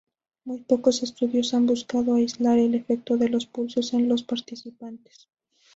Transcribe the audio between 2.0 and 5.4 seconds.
aislar el efecto de los pulsos en los participantes.